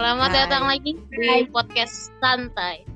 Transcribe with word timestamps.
Selamat 0.00 0.32
Hai. 0.32 0.38
datang 0.48 0.64
lagi 0.64 0.96
di 0.96 1.28
Hai. 1.28 1.44
podcast 1.52 2.08
santai. 2.24 2.88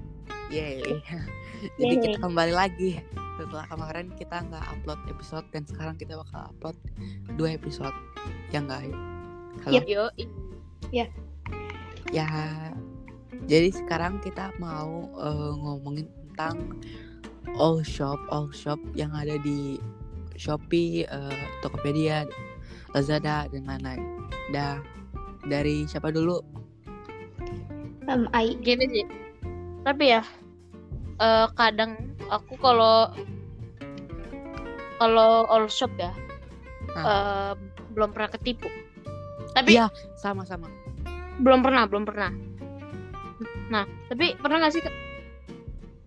Yeay. 0.48 0.80
Jadi 1.76 2.00
Yeay. 2.00 2.00
kita 2.00 2.16
kembali 2.16 2.56
lagi 2.56 2.96
setelah 3.36 3.68
kemarin 3.68 4.08
kita 4.16 4.40
nggak 4.40 4.64
upload 4.72 4.96
episode 5.12 5.44
dan 5.52 5.68
sekarang 5.68 6.00
kita 6.00 6.16
bakal 6.16 6.48
upload 6.48 6.72
dua 7.36 7.60
episode. 7.60 7.92
Ya 8.56 8.64
nggak? 8.64 8.88
Halo. 9.68 9.72
Yep. 9.76 9.84
Yo, 9.84 10.04
Ya. 12.08 12.32
Jadi 13.52 13.68
sekarang 13.76 14.24
kita 14.24 14.56
mau 14.56 15.04
eh, 15.20 15.52
ngomongin 15.60 16.08
tentang 16.08 16.72
all 17.60 17.84
shop, 17.84 18.16
all 18.32 18.48
shop 18.48 18.80
yang 18.96 19.12
ada 19.12 19.36
di 19.44 19.76
Shopee, 20.40 21.04
eh, 21.04 21.44
Tokopedia, 21.60 22.24
Lazada 22.96 23.44
dan 23.52 23.68
lain-lain. 23.68 24.24
Dah 24.56 24.80
dari 25.44 25.84
siapa 25.84 26.08
dulu? 26.08 26.63
Um, 28.04 28.28
I 28.36 28.52
gini 28.60 28.84
sih. 28.90 29.04
Tapi 29.84 30.12
ya, 30.12 30.22
eh, 31.18 31.46
kadang 31.56 31.96
aku 32.28 32.56
kalau 32.60 33.08
kalau 34.96 35.44
all 35.48 35.66
shop 35.68 35.92
ya, 35.96 36.12
eh, 36.94 37.52
belum 37.92 38.12
pernah 38.12 38.30
ketipu. 38.32 38.68
Tapi 39.54 39.78
Iya, 39.78 39.86
sama-sama. 40.18 40.66
belum 41.40 41.62
pernah, 41.62 41.86
belum 41.86 42.04
pernah. 42.06 42.30
Nah, 43.70 43.84
tapi 44.06 44.34
pernah 44.38 44.62
nggak 44.62 44.74
sih? 44.74 44.82
Kak? 44.82 44.94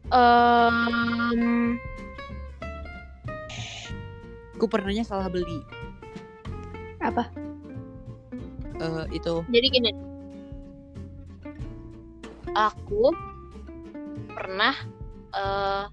Em, 0.08 1.76
Aku 4.58 4.66
pernahnya 4.66 5.06
salah 5.06 5.30
beli. 5.30 5.62
apa? 6.98 7.30
Eh, 8.78 9.06
itu 9.16 9.42
jadi 9.48 9.68
gini, 9.70 9.90
aku 12.58 13.14
pernah 14.34 14.74
eh 15.32 15.86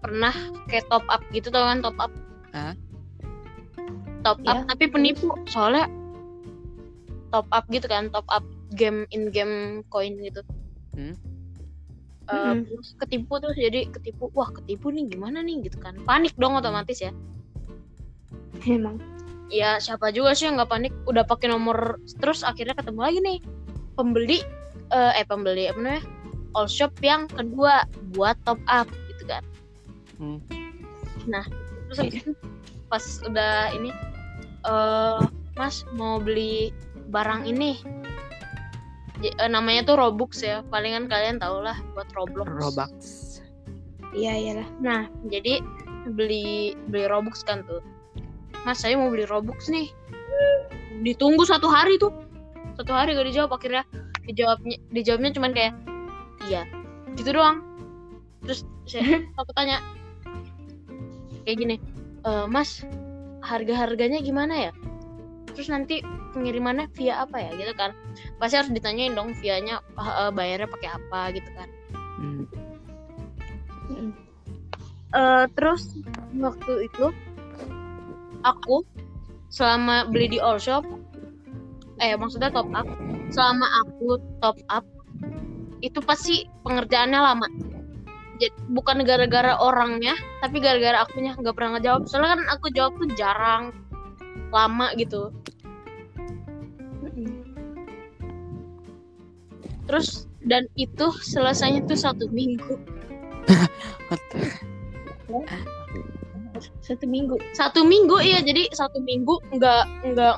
pernah 0.00 0.34
kayak 0.68 0.90
top 0.90 1.04
up 1.08 1.22
gitu 1.32 1.48
tau 1.48 1.64
kan 1.64 1.80
top 1.80 1.96
up 1.96 2.12
Hah? 2.52 2.74
top 4.20 4.38
up 4.44 4.56
Iya. 4.60 4.68
tapi 4.68 4.84
penipu 4.90 5.32
soalnya 5.46 5.88
top 7.30 7.48
up 7.48 7.64
gitu 7.68 7.88
kan 7.88 8.12
top 8.12 8.26
up 8.28 8.44
game 8.74 9.08
in 9.10 9.30
game 9.30 9.80
coin 9.88 10.18
gitu 10.18 10.42
Hmm. 10.94 11.10
Eh, 12.24 12.30
Mm-mm. 12.30 12.70
terus 12.70 12.94
ketipu 12.94 13.36
terus 13.36 13.58
jadi 13.58 13.90
ketipu 13.90 14.30
wah 14.30 14.46
ketipu 14.46 14.88
nih 14.88 15.10
gimana 15.10 15.42
nih 15.42 15.66
gitu 15.66 15.76
kan 15.76 15.98
panik 16.02 16.30
dong 16.38 16.54
otomatis 16.54 17.02
ya 17.02 17.10
Emang. 18.62 19.02
ya 19.50 19.76
siapa 19.76 20.08
juga 20.08 20.32
sih 20.32 20.46
yang 20.46 20.54
nggak 20.54 20.70
panik 20.70 20.94
udah 21.04 21.26
pakai 21.26 21.50
nomor 21.50 21.98
terus 22.16 22.40
akhirnya 22.40 22.72
ketemu 22.72 23.00
lagi 23.02 23.18
nih 23.20 23.38
pembeli 23.94 24.42
eh, 24.90 25.12
eh 25.16 25.26
pembeli 25.26 25.66
apa 25.66 25.78
namanya 25.78 26.04
all 26.54 26.66
shop 26.66 26.94
yang 27.00 27.26
kedua 27.26 27.86
buat 28.12 28.38
top 28.44 28.60
up 28.66 28.86
gitu 29.10 29.24
kan 29.26 29.44
Hmm. 30.14 30.38
nah 31.26 31.42
terus 31.90 31.98
habis 31.98 32.22
itu 32.22 32.32
pas 32.86 33.02
udah 33.26 33.74
ini 33.74 33.90
eh 34.62 35.20
mas 35.54 35.82
mau 35.98 36.22
beli 36.22 36.70
barang 37.10 37.46
ini 37.46 37.82
J- 39.18 39.34
eh, 39.34 39.50
namanya 39.50 39.86
tuh 39.86 39.96
Robux 39.98 40.38
ya 40.38 40.62
palingan 40.70 41.06
kalian 41.06 41.38
tau 41.38 41.58
lah 41.58 41.78
buat 41.94 42.06
Roblox 42.14 42.46
Robux. 42.50 42.94
Iya 44.14 44.32
iyalah. 44.38 44.68
Nah, 44.78 45.02
jadi 45.26 45.58
beli 46.14 46.74
beli 46.86 47.06
Robux 47.06 47.42
kan 47.42 47.66
tuh. 47.66 47.82
Mas, 48.62 48.82
saya 48.82 48.94
mau 48.94 49.10
beli 49.10 49.26
Robux 49.26 49.66
nih. 49.66 49.90
Ditunggu 51.02 51.42
satu 51.42 51.66
hari 51.66 51.98
tuh. 51.98 52.10
Satu 52.74 52.90
hari 52.90 53.14
gak 53.14 53.28
dijawab 53.30 53.50
akhirnya 53.54 53.82
dijawabnya 54.24 54.76
dijawabnya 54.90 55.30
cuman 55.34 55.50
kayak 55.54 55.72
iya. 56.48 56.62
Gitu 57.14 57.30
doang. 57.30 57.62
Terus 58.42 58.66
saya 58.84 59.22
aku 59.40 59.50
tanya 59.54 59.78
kayak 61.44 61.56
gini, 61.60 61.76
"E, 62.24 62.30
Mas, 62.50 62.82
harga-harganya 63.44 64.24
gimana 64.24 64.70
ya? 64.70 64.72
Terus 65.54 65.70
nanti 65.70 66.02
pengirimannya 66.34 66.90
via 66.98 67.22
apa 67.22 67.38
ya 67.38 67.50
gitu 67.54 67.72
kan? 67.78 67.94
Pasti 68.42 68.58
harus 68.58 68.74
ditanyain 68.74 69.14
dong 69.14 69.36
vianya 69.38 69.78
eh, 69.94 70.30
bayarnya 70.34 70.66
pakai 70.66 70.90
apa 70.90 71.20
gitu 71.36 71.50
kan. 71.54 71.68
Hmm. 72.18 72.44
Eh, 75.14 75.46
terus 75.54 75.94
waktu 76.34 76.90
itu 76.90 77.14
aku 78.42 78.82
selama 79.46 80.10
beli 80.10 80.34
di 80.34 80.38
all 80.42 80.58
shop 80.58 80.82
eh 82.02 82.14
maksudnya 82.18 82.50
top 82.50 82.70
up. 82.74 82.86
Selama 83.30 83.66
aku 83.84 84.18
top 84.42 84.58
up 84.70 84.84
itu 85.84 86.00
pasti 86.00 86.48
pengerjaannya 86.64 87.20
lama. 87.20 87.46
Jadi 88.40 88.50
bukan 88.74 89.06
gara-gara 89.06 89.54
orangnya 89.62 90.18
tapi 90.42 90.58
gara-gara 90.58 91.06
akunya 91.06 91.36
nggak 91.38 91.54
pernah 91.54 91.78
ngejawab. 91.78 92.02
Soalnya 92.10 92.30
kan 92.34 92.42
aku 92.50 92.66
jawab 92.74 92.92
tuh 92.98 93.10
jarang 93.14 93.70
lama 94.50 94.90
gitu. 94.98 95.30
Terus 99.84 100.26
dan 100.44 100.66
itu 100.74 101.12
selesainya 101.22 101.84
tuh 101.84 101.98
satu 101.98 102.24
minggu. 102.32 102.74
Satu 106.84 107.08
minggu. 107.08 107.36
satu 107.56 107.80
minggu 107.82 108.20
iya. 108.22 108.38
Jadi 108.44 108.70
satu 108.70 109.02
minggu 109.02 109.40
nggak 109.56 109.84
nggak 110.14 110.34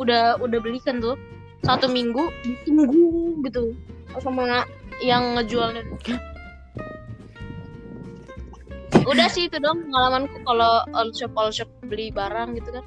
udah 0.00 0.40
udah 0.40 0.58
belikan 0.64 0.98
tuh 0.98 1.14
satu 1.60 1.86
minggu 1.92 2.32
ditunggu 2.42 3.44
gitu 3.44 3.76
sama 4.18 4.64
yang 5.04 5.36
ngejualnya 5.36 5.84
udah 9.04 9.26
sih 9.28 9.46
itu 9.48 9.60
dong 9.60 9.84
pengalamanku 9.88 10.40
kalau 10.48 10.82
all 10.96 11.08
shop 11.12 11.32
all 11.36 11.52
shop 11.52 11.68
beli 11.84 12.08
barang 12.08 12.56
gitu 12.56 12.72
kan 12.72 12.84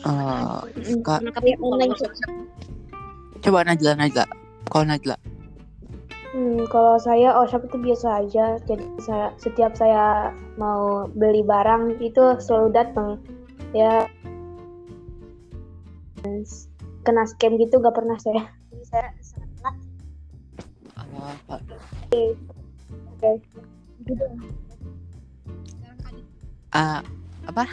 Eh. 0.00 0.96
Kak, 1.04 1.20
kalau 1.20 1.76
online 1.76 1.92
shop. 1.92 2.12
coba 3.44 3.68
Najla 3.68 4.00
Najla. 4.00 4.24
Kalau 4.72 4.84
Najla. 4.88 5.16
Hmm, 6.30 6.62
kalau 6.70 6.96
saya 6.96 7.34
all 7.34 7.48
shop 7.50 7.68
itu 7.68 7.76
biasa 7.76 8.24
aja. 8.24 8.56
Jadi 8.64 8.84
saya 9.02 9.34
setiap 9.36 9.76
saya 9.76 10.32
mau 10.56 11.04
beli 11.12 11.44
barang 11.44 12.00
itu 12.00 12.38
selalu 12.40 12.68
datang. 12.72 13.20
Ya 13.76 14.08
kena 17.04 17.24
scam 17.24 17.56
gitu 17.56 17.80
gak 17.80 17.96
pernah 17.96 18.16
saya. 18.20 18.48
Jadi 18.70 18.84
saya 18.86 19.08
sangat 19.24 19.50
telat. 19.56 19.76
Apa? 21.48 21.56
Gitu. 24.04 24.26
Ah, 26.70 27.02
apa? 27.48 27.64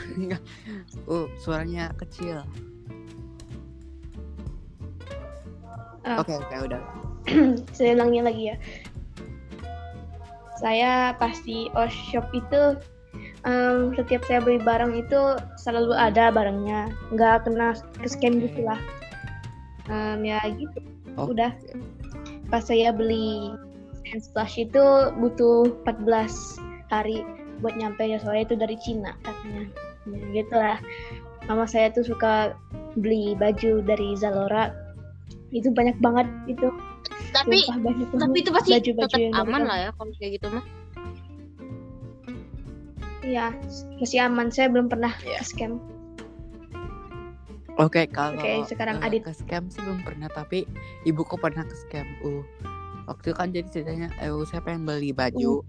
Uh, 1.05 1.27
suaranya 1.43 1.93
kecil. 2.01 2.41
Ah. 6.07 6.23
Oke, 6.23 6.33
oke, 6.39 6.55
udah. 6.71 6.81
saya 7.75 7.99
ulangin 7.99 8.23
lagi 8.25 8.55
ya. 8.55 8.55
Saya 10.57 11.13
pasti 11.19 11.69
all 11.77 11.91
shop 11.91 12.25
itu 12.33 12.79
em, 13.47 13.95
setiap 13.95 14.21
saya 14.27 14.43
beli 14.43 14.59
barang 14.59 14.93
itu 14.99 15.39
selalu 15.55 15.95
ada 15.95 16.29
barangnya, 16.29 16.91
nggak 17.15 17.47
kena 17.47 17.73
ke 18.03 18.07
scam 18.11 18.43
gitu 18.43 18.67
lah. 18.67 18.79
Em, 19.87 20.21
ya 20.27 20.43
gitu. 20.51 20.79
Oke. 21.15 21.33
Udah. 21.33 21.51
Pas 22.51 22.63
saya 22.63 22.91
beli 22.91 23.55
hand 24.07 24.23
splash 24.23 24.59
itu 24.59 24.83
butuh 25.19 25.71
14 25.87 26.59
hari 26.91 27.23
buat 27.59 27.73
nyampe 27.75 28.05
ya 28.05 28.21
soalnya 28.21 28.53
itu 28.53 28.55
dari 28.59 28.75
Cina 28.79 29.15
katanya. 29.23 29.63
Ya, 30.07 30.43
gitu 30.43 30.55
lah. 30.55 30.77
Mama 31.47 31.63
saya 31.67 31.91
tuh 31.91 32.03
suka 32.03 32.55
beli 32.99 33.35
baju 33.39 33.83
dari 33.83 34.15
Zalora. 34.19 34.71
Itu 35.51 35.71
banyak 35.71 35.99
banget 36.03 36.27
itu. 36.51 36.67
tapi 37.35 37.59
Sumpah 37.59 37.91
banyak 37.91 38.07
tapi 38.07 38.15
banget 38.15 38.39
itu 38.39 38.49
pasti 38.55 38.69
baju-baju 38.71 39.07
tetap 39.11 39.19
yang 39.19 39.33
dari 39.35 39.43
aman 39.43 39.61
lah 39.67 39.77
ya 39.83 39.89
kalau 39.99 40.11
kayak 40.15 40.31
gitu 40.39 40.47
mah 40.47 40.63
Iya, 43.27 43.51
masih 43.99 44.19
aman. 44.23 44.47
Saya 44.47 44.71
belum 44.71 44.87
pernah 44.87 45.11
Iya. 45.19 45.43
ke 45.43 45.51
scam. 45.51 45.83
Oke, 47.77 48.09
kalau 48.09 48.39
Oke, 48.41 48.65
sekarang 48.65 48.97
Adit. 49.05 49.21
ke 49.21 49.35
scam 49.35 49.69
sih 49.69 49.83
belum 49.85 50.01
pernah, 50.01 50.31
tapi 50.33 50.65
ibuku 51.05 51.37
pernah 51.37 51.61
ke 51.61 51.75
scam. 51.77 52.07
Uh, 52.25 52.41
waktu 53.05 53.29
itu 53.29 53.37
kan 53.37 53.53
jadi 53.53 53.67
ceritanya, 53.69 54.09
eh 54.17 54.33
saya 54.49 54.65
pengen 54.65 54.87
beli 54.87 55.13
baju, 55.13 55.61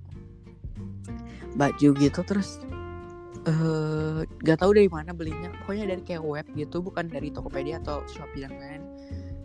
baju 1.59 1.89
gitu 2.01 2.21
terus 2.25 2.63
eh 3.45 4.25
gak 4.41 4.65
tahu 4.65 4.73
dari 4.73 4.89
mana 4.89 5.13
belinya. 5.13 5.53
Pokoknya 5.65 5.85
dari 5.93 6.01
kayak 6.01 6.25
web 6.25 6.47
gitu, 6.57 6.81
bukan 6.81 7.13
dari 7.13 7.29
Tokopedia 7.29 7.77
atau 7.85 8.01
Shopee 8.09 8.47
yang 8.47 8.57
lain. 8.57 8.83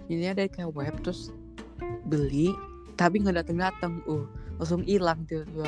Ininya 0.08 0.40
dari 0.40 0.48
kayak 0.48 0.72
web 0.72 0.96
terus 1.04 1.36
beli, 2.08 2.48
tapi 2.96 3.20
nggak 3.28 3.44
datang 3.44 3.60
datang. 3.60 3.94
Uh, 4.08 4.24
langsung 4.56 4.88
hilang 4.88 5.28
tiba-tiba. 5.28 5.68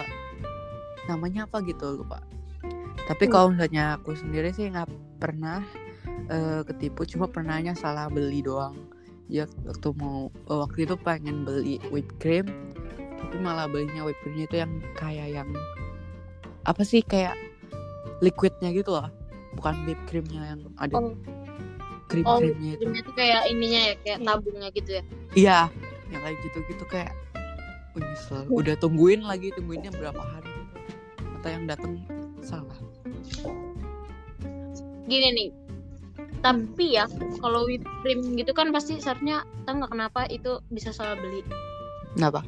Namanya 1.12 1.44
apa 1.44 1.60
gitu 1.68 2.00
lupa. 2.00 2.24
Tapi 3.06 3.24
Hmm. 3.24 3.32
kalau 3.32 3.48
misalnya 3.52 3.86
aku 3.96 4.14
sendiri 4.14 4.50
sih 4.50 4.68
nggak 4.68 4.90
pernah 5.18 5.62
eh, 6.26 6.62
ketipu 6.64 7.06
cuma 7.06 7.26
pernahnya 7.26 7.74
salah 7.74 8.08
beli 8.08 8.42
doang 8.42 8.74
ya 9.28 9.46
waktu 9.64 9.94
mau 9.94 10.28
eh, 10.44 10.58
waktu 10.58 10.80
itu 10.84 10.96
pengen 10.98 11.42
beli 11.44 11.78
whipped 11.88 12.18
cream 12.18 12.50
tapi 13.16 13.36
malah 13.38 13.66
belinya 13.66 14.02
whipped 14.02 14.22
creamnya 14.22 14.46
itu 14.46 14.58
yang 14.58 14.72
kayak 14.96 15.28
yang 15.32 15.50
apa 16.64 16.82
sih 16.82 17.02
kayak 17.02 17.38
liquidnya 18.20 18.70
gitu 18.72 18.90
loh 18.92 19.06
bukan 19.54 19.86
whipped 19.86 20.06
creamnya 20.08 20.42
yang 20.48 20.62
ada 20.76 20.94
Oh. 20.96 21.14
krim 22.06 22.22
Oh, 22.24 22.38
krimnya 22.38 22.74
itu 22.74 22.82
Krimnya 22.82 23.02
tuh 23.02 23.16
kayak 23.16 23.42
ininya 23.48 23.82
ya, 23.84 23.94
kayak 24.00 24.18
Iya. 24.18 24.28
tabungnya 24.28 24.68
gitu 24.72 24.90
ya. 24.92 25.04
iya 25.36 25.60
yang 26.08 26.22
kayak 26.22 26.38
gitu 26.42 26.58
gitu 26.68 26.84
kayak 26.88 27.14
oh, 27.94 28.00
nyesel 28.00 28.42
udah 28.48 28.76
tungguin 28.78 29.22
lagi 29.22 29.50
tungguinnya 29.52 29.90
berapa 29.92 30.22
hari 30.22 30.54
atau 31.38 31.50
yang 31.50 31.66
datang 31.66 32.02
salah 32.40 32.78
Gini 35.06 35.30
nih. 35.34 35.50
Tapi 36.42 36.86
ya, 36.94 37.10
kalau 37.42 37.66
whipped 37.66 37.90
cream 38.06 38.38
gitu 38.38 38.54
kan 38.54 38.70
pasti 38.70 39.02
seharusnya 39.02 39.42
kita 39.66 39.72
nggak 39.82 39.92
kenapa 39.94 40.22
itu 40.30 40.62
bisa 40.70 40.94
salah 40.94 41.18
beli. 41.18 41.42
kenapa 42.14 42.46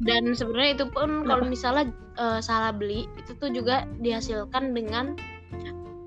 Dan 0.00 0.32
sebenarnya 0.32 0.80
itu 0.80 0.86
pun 0.88 1.28
kalau 1.28 1.44
misalnya 1.44 1.92
eh, 2.16 2.40
salah 2.40 2.72
beli 2.72 3.04
itu 3.20 3.36
tuh 3.36 3.52
juga 3.52 3.84
dihasilkan 4.00 4.72
dengan 4.72 5.12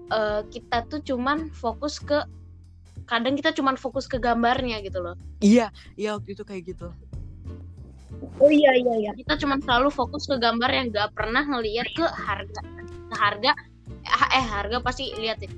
eh, 0.10 0.42
kita 0.50 0.90
tuh 0.90 1.00
cuman 1.06 1.54
fokus 1.54 2.02
ke 2.02 2.26
kadang 3.06 3.38
kita 3.38 3.54
cuman 3.54 3.78
fokus 3.78 4.10
ke 4.10 4.18
gambarnya 4.18 4.80
gitu 4.82 5.04
loh. 5.04 5.14
iya 5.44 5.70
iya 6.00 6.16
waktu 6.16 6.34
itu 6.34 6.42
kayak 6.48 6.74
gitu 6.74 6.88
Oh 8.40 8.48
iya 8.52 8.72
iya 8.80 8.94
iya. 9.04 9.12
Kita 9.14 9.36
cuman 9.36 9.60
selalu 9.60 9.90
fokus 9.92 10.24
ke 10.26 10.40
gambar 10.40 10.70
yang 10.72 10.86
nggak 10.94 11.12
pernah 11.12 11.44
ngelihat 11.44 11.88
ke 11.92 12.06
harga. 12.08 12.62
Ke 13.14 13.16
harga 13.22 13.52
eh, 13.86 14.30
eh 14.42 14.46
harga 14.50 14.78
pasti 14.82 15.14
lihat 15.14 15.38
deh. 15.46 15.54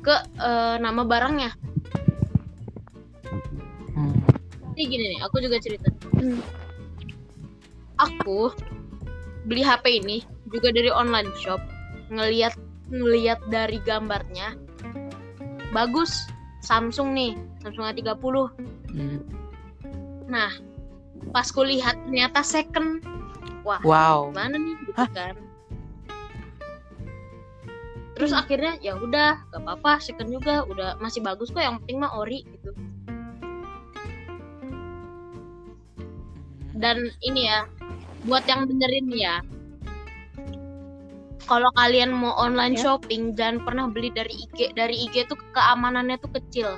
Ke 0.00 0.24
eh, 0.40 0.76
nama 0.80 1.04
barangnya. 1.04 1.52
Hmm. 3.92 4.16
Jadi 4.72 4.82
gini 4.88 5.04
nih, 5.12 5.20
aku 5.20 5.44
juga 5.44 5.60
cerita. 5.60 5.92
Hmm. 6.16 6.40
Aku 8.00 8.56
beli 9.44 9.60
HP 9.60 10.00
ini 10.00 10.24
juga 10.48 10.72
dari 10.72 10.88
online 10.88 11.28
shop. 11.36 11.60
Ngeliat 12.08 12.56
ngeliat 12.88 13.44
dari 13.52 13.76
gambarnya 13.84 14.56
bagus. 15.76 16.24
Samsung 16.64 17.12
nih, 17.12 17.36
Samsung 17.60 17.92
A30. 17.92 18.16
Hmm. 18.96 19.20
Nah, 20.32 20.48
pas 21.28 21.44
kulihat 21.52 22.00
ternyata 22.08 22.40
second. 22.40 23.04
Wah, 23.64 23.80
wow 23.84 24.28
gimana 24.28 24.56
nih 24.60 24.74
gitu 24.80 24.92
Hah? 24.96 25.08
kan. 25.12 25.34
Terus 28.14 28.30
akhirnya 28.30 28.78
ya 28.78 28.94
udah, 28.94 29.42
gak 29.50 29.62
apa-apa, 29.66 29.98
second 29.98 30.30
juga 30.30 30.62
udah 30.70 30.96
masih 31.02 31.18
bagus 31.20 31.50
kok. 31.50 31.62
Yang 31.62 31.82
penting 31.82 31.98
mah 31.98 32.14
ori 32.14 32.46
gitu. 32.46 32.70
dan 36.74 37.06
ini 37.22 37.46
ya 37.46 37.64
buat 38.26 38.42
yang 38.50 38.66
dengerin 38.66 39.08
ya 39.14 39.40
kalau 41.44 41.68
kalian 41.76 42.10
mau 42.10 42.34
online 42.34 42.74
Ya. 42.74 42.82
shopping 42.88 43.36
jangan 43.38 43.62
pernah 43.62 43.86
beli 43.88 44.10
dari 44.10 44.34
IG 44.48 44.74
dari 44.74 45.06
IG 45.06 45.30
tuh 45.30 45.38
keamanannya 45.54 46.18
tuh 46.18 46.32
kecil 46.34 46.68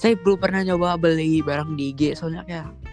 saya 0.00 0.16
belum 0.24 0.40
pernah 0.40 0.64
nyoba 0.64 0.96
beli 0.96 1.44
barang 1.44 1.76
di 1.76 1.92
IG 1.92 2.16
soalnya 2.16 2.42
kayak 2.48 2.66
Ya. 2.66 2.83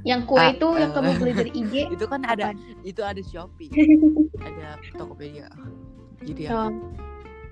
Yang 0.00 0.20
kue 0.24 0.38
Ah, 0.38 0.48
itu 0.50 0.66
yang 0.74 0.90
eh. 0.90 0.94
kamu 0.96 1.10
beli 1.14 1.32
dari 1.34 1.50
IG. 1.52 1.74
itu 1.94 2.04
kan 2.06 2.20
ada 2.24 2.44
Apaan? 2.50 2.56
itu 2.82 3.00
ada 3.04 3.20
Shopee 3.20 3.68
ada 4.48 4.68
Tokopedia 4.96 5.48
jadi 6.20 6.40
ya 6.40 6.50
Oh, 6.56 6.70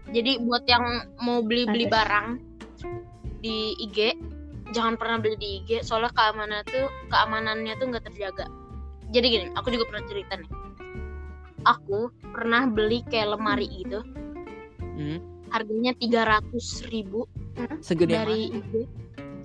jadi 0.09 0.41
buat 0.41 0.65
yang 0.65 0.85
mau 1.21 1.41
beli 1.41 1.69
beli 1.69 1.85
Ada. 1.85 1.93
barang 1.93 2.27
di 3.39 3.77
IG 3.79 4.17
jangan 4.71 4.97
pernah 4.97 5.17
beli 5.17 5.37
di 5.37 5.49
IG 5.61 5.81
soalnya 5.81 6.12
keamanan 6.12 6.65
tuh 6.65 6.89
keamanannya 7.09 7.75
tuh 7.77 7.87
nggak 7.89 8.05
terjaga 8.09 8.49
jadi 9.09 9.27
gini 9.27 9.47
aku 9.53 9.69
juga 9.69 9.85
pernah 9.89 10.05
cerita 10.05 10.33
nih 10.37 10.50
aku 11.65 11.99
pernah 12.33 12.65
beli 12.67 13.05
kayak 13.05 13.37
lemari 13.37 13.69
gitu 13.69 14.00
Hmm. 14.99 15.23
harganya 15.49 15.95
tiga 15.95 16.43
ribu 16.85 17.23
segede 17.79 18.19
dari 18.19 18.50
IG 18.50 18.73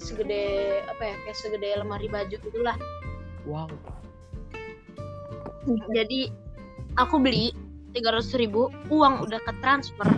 segede 0.04 0.44
apa 0.86 1.02
ya 1.02 1.16
kayak 1.24 1.38
segede 1.40 1.68
lemari 1.80 2.12
baju 2.12 2.36
itulah 2.36 2.76
mana? 2.76 3.48
wow 3.48 3.70
jadi 5.96 6.28
aku 7.00 7.18
beli 7.24 7.56
300.000 7.96 8.42
ribu 8.44 8.68
uang 8.92 9.24
udah 9.24 9.40
ke 9.40 9.54
transfer 9.64 10.10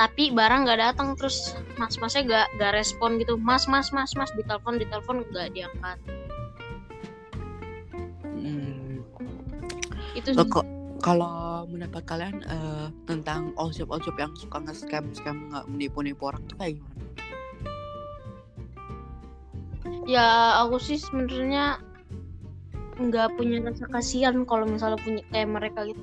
tapi 0.00 0.32
barang 0.34 0.66
nggak 0.66 0.80
datang 0.80 1.14
terus 1.14 1.54
mas 1.76 1.94
masnya 2.00 2.26
gak 2.26 2.46
gak 2.58 2.72
respon 2.74 3.20
gitu 3.20 3.38
mas 3.38 3.68
mas 3.70 3.92
mas 3.94 4.12
mas 4.18 4.32
ditelepon 4.34 4.80
ditelepon 4.80 5.24
nggak 5.32 5.48
diangkat 5.56 5.98
Hmm. 8.42 8.98
itu 10.18 10.34
kok 10.34 10.66
kalau 10.98 11.62
mendapat 11.70 12.02
kalian 12.02 12.42
eh, 12.42 12.90
tentang 13.06 13.54
all 13.54 13.70
shop 13.70 13.86
all 13.94 14.02
shop 14.02 14.18
yang 14.18 14.34
suka 14.34 14.58
nge-scam 14.66 15.06
scam 15.14 15.46
nggak 15.46 15.62
menipu-nipu 15.70 16.26
orang 16.26 16.42
tuh 16.50 16.58
kayak 16.58 16.82
gimana? 16.82 17.01
Ya 20.08 20.58
aku 20.66 20.76
sih 20.82 20.98
sebenarnya 20.98 21.78
nggak 23.02 23.34
punya 23.34 23.58
rasa 23.64 23.88
kasihan 23.88 24.44
kalau 24.44 24.68
misalnya 24.68 25.00
punya 25.00 25.22
kayak 25.32 25.48
mereka 25.48 25.88
gitu 25.88 26.02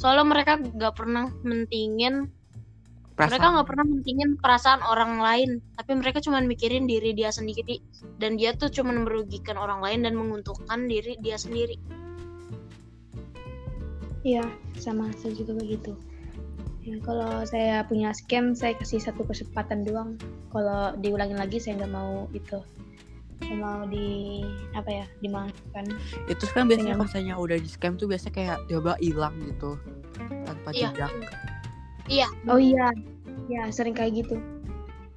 soalnya 0.00 0.26
mereka 0.26 0.58
nggak 0.58 0.94
pernah 0.96 1.28
mentingin 1.44 2.32
mereka 3.12 3.28
Perasaan 3.28 3.52
nggak 3.54 3.68
pernah 3.68 3.86
mentingin 3.86 4.30
perasaan 4.40 4.80
orang 4.82 5.20
lain 5.20 5.50
tapi 5.76 5.92
mereka 6.00 6.18
cuma 6.24 6.40
mikirin 6.40 6.88
diri 6.88 7.12
dia 7.12 7.28
sendiri 7.28 7.78
dan 8.16 8.40
dia 8.40 8.56
tuh 8.56 8.72
cuma 8.72 8.96
merugikan 8.96 9.60
orang 9.60 9.84
lain 9.84 10.08
dan 10.08 10.16
menguntungkan 10.16 10.88
diri 10.88 11.20
dia 11.20 11.36
sendiri 11.36 11.76
Iya, 14.22 14.46
sama 14.78 15.10
saya 15.18 15.34
juga 15.34 15.58
begitu. 15.58 15.98
Ya, 16.86 16.98
kalau 17.02 17.42
saya 17.42 17.82
punya 17.86 18.14
scam, 18.14 18.54
saya 18.54 18.78
kasih 18.78 19.02
satu 19.02 19.26
kesempatan 19.26 19.82
doang. 19.82 20.14
Kalau 20.54 20.94
diulangin 21.02 21.38
lagi, 21.38 21.58
saya 21.58 21.82
nggak 21.82 21.90
mau 21.94 22.30
itu. 22.30 22.62
Mau 23.52 23.82
di 23.84 24.42
apa 24.72 24.90
ya, 24.92 25.06
dimaafkan. 25.18 25.84
itu 26.26 26.44
kan 26.48 26.66
biasanya 26.66 26.94
kalau 26.94 27.04
misalnya 27.04 27.34
udah 27.36 27.56
di 27.56 27.66
scam 27.66 27.94
tuh 27.94 28.06
biasanya 28.06 28.34
kayak 28.34 28.58
coba 28.66 28.94
hilang 28.98 29.34
gitu 29.42 29.76
tanpa 30.44 30.68
iya 30.72 30.88
jejak 30.90 31.12
iya 32.06 32.28
Oh 32.46 32.58
iya, 32.58 32.88
ya 33.46 33.62
sering 33.68 33.92
kayak 33.92 34.22
gitu. 34.22 34.36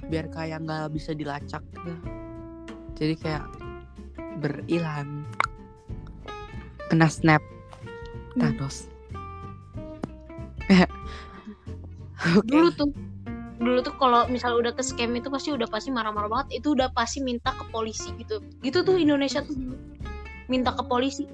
biar 0.05 0.29
kayak 0.29 0.61
nggak 0.61 0.89
bisa 0.91 1.11
dilacak 1.11 1.61
gitu. 1.71 1.93
jadi 2.93 3.13
kayak 3.17 3.45
berhilang 4.37 5.25
kena 6.87 7.07
snap 7.07 7.41
Hmm. 8.35 8.51
Thanos 8.51 8.91
Oke. 12.35 12.43
dulu 12.43 12.67
tuh 12.73 12.89
dulu 13.55 13.79
tuh 13.79 13.95
kalau 13.95 14.27
misal 14.27 14.59
udah 14.59 14.75
ke 14.75 14.83
scam 14.83 15.15
itu 15.15 15.31
pasti 15.31 15.55
udah 15.55 15.67
pasti 15.69 15.89
marah-marah 15.93 16.27
banget. 16.27 16.59
Itu 16.61 16.75
udah 16.75 16.91
pasti 16.91 17.23
minta 17.23 17.55
ke 17.55 17.63
polisi 17.71 18.11
gitu. 18.19 18.43
Gitu 18.59 18.83
tuh 18.83 18.99
Indonesia 18.99 19.43
tuh. 19.43 19.55
Minta 20.51 20.75
ke 20.75 20.83
polisi. 20.83 21.25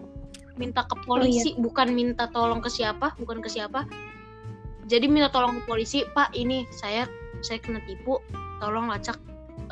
Minta 0.60 0.86
ke 0.86 0.96
polisi 1.08 1.58
bukan 1.58 1.96
minta 1.96 2.30
tolong 2.30 2.62
ke 2.62 2.70
siapa 2.70 3.18
bukan 3.18 3.42
ke 3.42 3.50
siapa. 3.50 3.88
Jadi 4.86 5.08
minta 5.08 5.32
tolong 5.32 5.58
ke 5.58 5.62
polisi 5.66 6.06
pak 6.13 6.36
ini 6.38 6.68
saya 6.70 7.08
saya 7.42 7.58
kena 7.58 7.82
tipu 7.90 8.22
tolong 8.62 8.92
lacak 8.92 9.18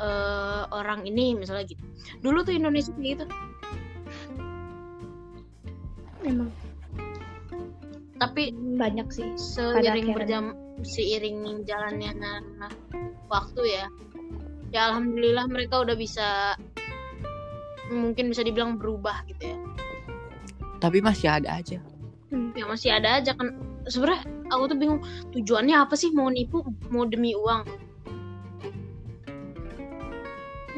eh, 0.00 0.62
orang 0.74 1.06
ini 1.06 1.38
misalnya 1.38 1.70
gitu. 1.70 1.84
Dulu 2.24 2.42
tuh 2.42 2.56
Indonesia 2.56 2.90
kayak 2.96 3.06
gitu. 3.06 3.24
Emang. 6.26 6.50
Tapi 8.20 8.52
banyak 8.76 9.08
sih. 9.08 9.28
seiring 9.40 10.12
berjam 10.12 10.52
seiring 10.82 11.64
jalannya 11.64 12.10
nah, 12.16 12.72
waktu 13.28 13.80
ya. 13.80 13.86
Ya 14.70 14.92
alhamdulillah 14.92 15.50
mereka 15.50 15.82
udah 15.82 15.98
bisa 15.98 16.54
mungkin 17.90 18.30
bisa 18.30 18.46
dibilang 18.46 18.78
berubah 18.78 19.26
gitu 19.26 19.50
ya. 19.50 19.58
Tapi 20.78 21.02
masih 21.02 21.28
ada 21.28 21.58
aja. 21.58 21.82
Ya 22.30 22.64
masih 22.64 22.90
ada 22.94 23.18
aja 23.18 23.34
kan. 23.34 23.58
Sebenarnya 23.90 24.22
aku 24.52 24.62
tuh 24.70 24.78
bingung 24.78 25.00
tujuannya 25.34 25.74
apa 25.74 25.98
sih 25.98 26.14
mau 26.14 26.30
nipu 26.30 26.62
mau 26.88 27.02
demi 27.02 27.34
uang? 27.34 27.66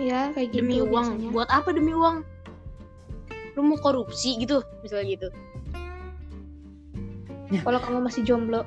Ya 0.01 0.33
kayak 0.33 0.57
gitu 0.57 0.65
demi 0.65 0.81
uang 0.81 1.21
biasanya. 1.21 1.31
buat 1.37 1.49
apa 1.53 1.69
demi 1.77 1.93
uang? 1.93 2.25
Lu 3.53 3.61
mau 3.61 3.77
korupsi 3.77 4.41
gitu 4.41 4.65
misalnya 4.81 5.07
gitu. 5.13 5.29
Kalau 7.53 7.77
kamu 7.85 8.09
masih 8.09 8.25
jomblo, 8.25 8.65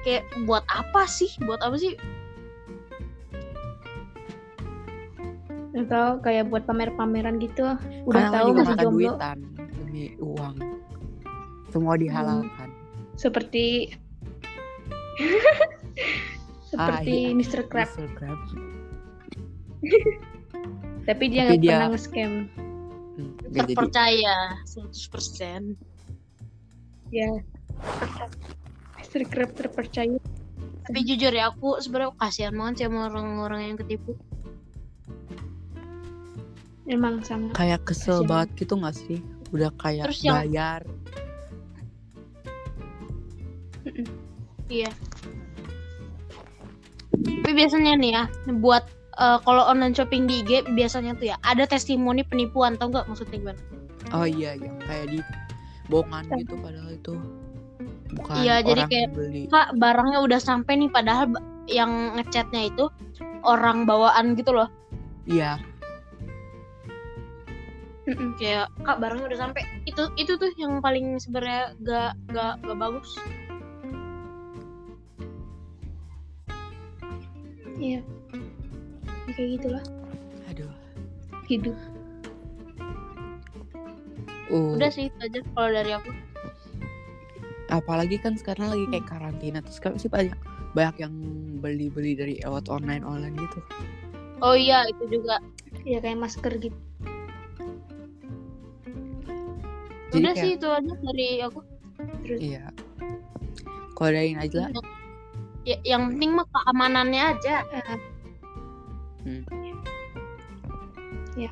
kayak 0.00 0.24
buat 0.44 0.64
apa 0.66 1.04
sih 1.04 1.28
buat 1.40 1.60
apa 1.60 1.76
sih 1.76 1.94
atau 5.72 6.18
kayak 6.18 6.50
buat 6.50 6.66
pamer-pameran 6.66 7.38
gitu, 7.38 7.62
udah 8.04 8.10
Karena 8.26 8.34
tahu 8.34 8.48
masih 8.52 8.74
jomblo. 8.76 9.14
duitan 9.14 9.38
demi 9.78 10.04
uang 10.18 10.56
semua 11.70 11.94
dihalalkan 11.94 12.68
Seperti 13.14 13.88
Ah, 16.70 17.02
seperti 17.02 17.14
iya. 17.28 17.34
Mr. 17.34 17.60
Crab, 17.66 17.86
Mr. 17.88 18.08
Krabs. 18.14 18.50
tapi 21.08 21.24
dia 21.26 21.42
Tapi 21.44 21.48
nggak 21.48 21.58
dia- 21.58 21.70
pernah 21.72 21.88
nge-scam. 21.90 22.32
Hmm, 23.10 23.32
Terpercaya 23.50 24.36
100%. 24.64 25.74
Ya. 27.10 27.42
Mr. 28.96 29.22
Crab 29.26 29.50
terpercaya. 29.52 30.18
Tapi 30.80 30.98
jujur 31.02 31.30
ya 31.30 31.50
aku 31.50 31.78
sebenarnya 31.78 32.14
kasihan 32.16 32.52
banget 32.52 32.74
sih 32.76 32.86
sama 32.86 33.06
orang-orang 33.06 33.60
yang 33.68 33.78
ketipu. 33.78 34.14
Emang 36.84 37.22
sangat. 37.22 37.54
kayak 37.54 37.86
kesel 37.86 38.20
Kasian. 38.20 38.28
banget 38.28 38.48
gitu 38.58 38.74
gak 38.76 38.96
sih 38.96 39.18
udah 39.50 39.70
kayak 39.78 40.10
Terus 40.10 40.20
yang- 40.20 40.36
bayar 40.36 40.80
Iya. 44.66 44.90
Tapi 47.10 47.52
biasanya 47.52 47.94
nih 47.94 48.10
ya, 48.12 48.24
buat 48.56 48.86
eh, 49.16 49.38
kalau 49.40 49.62
online 49.66 49.92
shopping 49.92 50.26
di 50.26 50.42
IG 50.42 50.66
biasanya 50.72 51.14
tuh 51.14 51.30
ya 51.30 51.36
ada 51.42 51.62
testimoni 51.62 52.22
penipuan 52.22 52.74
tau 52.74 52.88
nggak 52.88 53.06
maksudnya 53.06 53.38
gimana? 53.38 53.60
oh 54.10 54.26
iya 54.26 54.54
yang 54.54 54.74
kayak 54.80 55.06
di 55.08 55.18
bohongan 55.86 56.26
gitu 56.38 56.54
padahal 56.56 56.90
itu 56.90 57.14
bukan 58.12 58.34
Iya, 58.38 58.54
jadi 58.60 58.82
kayak- 58.86 59.12
beli 59.12 59.42
Kak 59.46 59.74
barangnya 59.74 60.18
udah 60.20 60.38
sampai 60.38 60.74
nih 60.76 60.90
padahal 60.90 61.30
yang 61.66 61.90
ngechatnya 62.14 62.66
itu 62.66 62.90
orang 63.42 63.84
bawaan 63.84 64.34
gitu 64.34 64.50
loh. 64.50 64.68
iya 65.24 65.60
Mm-mm. 68.04 68.34
Kayak 68.36 68.74
kak 68.82 68.98
barangnya 68.98 69.26
udah 69.28 69.38
sampai. 69.38 69.62
Itu 69.86 70.10
itu 70.16 70.34
tuh 70.34 70.50
yang 70.58 70.82
paling 70.82 71.14
sebenarnya 71.16 71.78
gak 71.78 72.10
gak 72.28 72.54
gak 72.60 72.78
bagus. 72.80 73.10
Iya. 77.78 78.00
Ya, 78.00 79.30
Kayak 79.30 79.48
gitulah 79.56 79.84
aduh 80.44 80.72
hidup. 81.46 81.76
uh, 84.50 84.74
Udah 84.74 84.90
sih 84.90 85.06
itu 85.06 85.18
aja 85.22 85.38
kalau 85.46 85.70
dari 85.70 85.90
aku. 85.94 86.10
Apalagi 87.70 88.18
kan 88.18 88.34
sekarang 88.34 88.74
lagi 88.74 88.84
kayak 88.90 89.06
karantina 89.06 89.58
terus 89.62 89.78
kan 89.78 89.94
sih 89.96 90.10
banyak 90.10 90.34
banyak 90.74 90.96
yang 91.06 91.14
beli-beli 91.62 92.14
dari 92.18 92.34
lewat 92.42 92.66
online 92.70 93.02
online 93.06 93.34
gitu 93.38 93.60
Oh 94.40 94.56
iya 94.56 94.88
itu 94.88 95.20
juga. 95.20 95.36
Ya 95.84 96.00
kayak 96.00 96.16
masker 96.16 96.52
gitu. 96.56 96.76
jadi 100.10 100.26
udah 100.26 100.32
kayak 100.34 100.42
sih 100.42 100.50
itu 100.58 100.66
aja 100.66 100.92
dari 101.06 101.28
aku. 101.44 101.60
Terus 102.26 102.40
iya 102.42 102.64
kalau 103.94 104.10
dari 104.16 104.32
Najla 104.34 104.72
Ya, 105.68 105.76
yang 105.84 106.16
penting 106.16 106.40
mah 106.40 106.48
keamanannya 106.48 107.36
aja. 107.36 107.60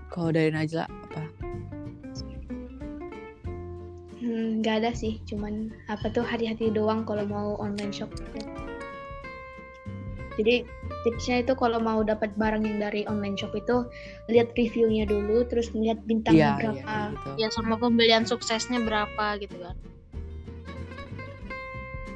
kalau 0.08 0.32
dari 0.32 0.48
Najla 0.50 0.88
nggak 4.58 4.74
ada 4.82 4.90
sih, 4.90 5.22
cuman 5.30 5.70
apa 5.86 6.10
tuh 6.10 6.26
hati-hati 6.26 6.74
doang 6.74 7.06
kalau 7.06 7.22
mau 7.22 7.54
online 7.62 7.94
shop. 7.94 8.10
Jadi 10.38 10.62
tipsnya 11.02 11.42
itu 11.42 11.54
kalau 11.58 11.82
mau 11.82 12.02
dapat 12.06 12.30
barang 12.38 12.62
yang 12.62 12.78
dari 12.78 13.02
online 13.10 13.34
shop 13.34 13.54
itu 13.58 13.86
lihat 14.30 14.54
reviewnya 14.54 15.06
dulu, 15.06 15.42
terus 15.46 15.70
melihat 15.74 15.98
bintangnya 16.06 16.54
iya 16.54 16.58
berapa. 16.58 16.78
kayak 16.78 17.10
gitu 17.10 17.28
Ya 17.42 17.48
sama 17.54 17.74
pembelian 17.74 18.22
suksesnya 18.26 18.82
berapa 18.82 19.38
gitu 19.42 19.58
kan. 19.58 19.76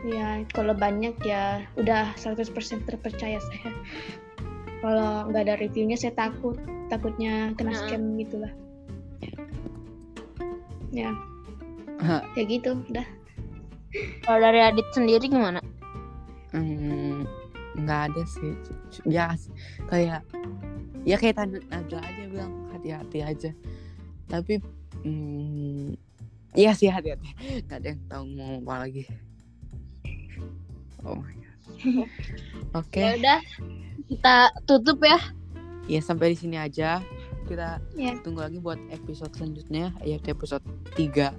Ya, 0.02 0.42
kalau 0.50 0.74
banyak 0.74 1.14
ya 1.22 1.62
udah 1.78 2.14
100% 2.18 2.50
terpercaya 2.90 3.38
saya. 3.38 3.70
Kalau 4.82 5.30
nggak 5.30 5.42
ada 5.46 5.54
reviewnya 5.62 5.94
saya 5.94 6.10
takut, 6.18 6.58
takutnya 6.90 7.54
kena 7.54 7.70
scam 7.70 8.18
gitu 8.18 8.42
lah. 8.42 8.50
Ya, 10.90 11.14
Hah. 12.02 12.22
ya 12.34 12.42
gitu, 12.44 12.74
udah. 12.90 13.06
Kalau 14.24 14.38
dari 14.40 14.58
Adit 14.58 14.88
sendiri 14.90 15.30
gimana? 15.30 15.60
Hmm, 16.52 17.24
nggak 17.76 18.00
ada 18.12 18.22
sih 18.28 18.52
ya 19.08 19.32
kayak 19.88 20.20
ya 21.08 21.16
kayak 21.16 21.40
tanda 21.40 21.58
aja 21.72 22.22
bilang 22.28 22.68
hati-hati 22.68 23.18
aja 23.24 23.50
tapi 24.28 24.60
hmm, 25.00 25.96
iya 26.52 26.76
sih 26.76 26.92
hati-hati 26.92 27.32
nggak 27.64 27.78
ada 27.80 27.88
yang 27.96 28.02
tahu 28.12 28.24
mau 28.36 28.60
apa 28.60 28.74
lagi 28.84 29.02
oh 31.08 31.16
my 31.16 31.32
god 31.32 31.58
oke 32.84 33.00
Ya 33.00 33.16
udah 33.16 33.38
kita 34.12 34.34
tutup 34.68 35.00
ya. 35.00 35.16
ya 35.88 36.00
sampai 36.04 36.36
di 36.36 36.38
sini 36.38 36.60
aja 36.60 37.00
kita 37.48 37.80
Ya. 37.96 38.12
tunggu 38.20 38.44
lagi 38.44 38.60
buat 38.60 38.78
episode 38.92 39.32
selanjutnya 39.32 39.96
yaitu 40.04 40.36
episode 40.36 40.62
3 41.00 41.32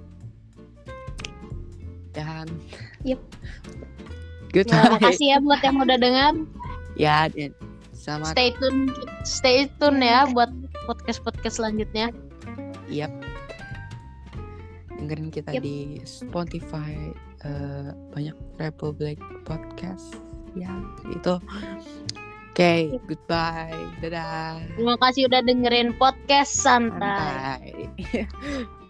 dan 2.14 2.46
Yep. 3.02 3.20
good 4.54 4.70
Ya, 4.70 4.86
makasih 4.88 5.26
ya 5.34 5.38
buat 5.42 5.60
yang 5.60 5.76
udah 5.76 5.98
dengar. 5.98 6.32
ya 6.94 7.26
dan 7.28 7.50
Stay 8.30 8.52
tune 8.60 8.92
stay 9.24 9.64
tune 9.80 9.98
ya 9.98 10.28
buat 10.28 10.52
podcast-podcast 10.84 11.56
selanjutnya. 11.56 12.12
Yap. 12.92 13.08
Dengerin 14.94 15.32
kita 15.32 15.56
Yap. 15.56 15.64
di 15.64 15.98
Spotify 16.04 16.92
eh, 17.42 17.90
banyak 18.12 18.36
Republic 18.60 19.16
Podcast 19.48 20.20
ya 20.52 20.70
itu. 21.10 21.40
Oke, 22.54 23.02
goodbye. 23.10 23.74
Dadah. 23.98 24.62
Terima 24.78 24.94
kasih 25.02 25.26
udah 25.26 25.42
dengerin 25.42 25.90
podcast 25.98 26.54
santai. 26.54 27.90
Santai. 27.98 28.30